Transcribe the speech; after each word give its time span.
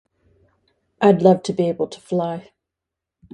I'd 0.99 1.21
love 1.21 1.43
to 1.43 1.53
be 1.53 1.69
able 1.69 1.85
to 1.87 2.01
fly. 2.01 2.49